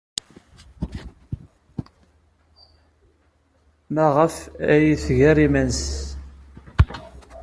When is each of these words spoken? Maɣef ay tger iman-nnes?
Maɣef 3.93 4.35
ay 4.73 4.85
tger 5.03 5.37
iman-nnes? 5.45 5.83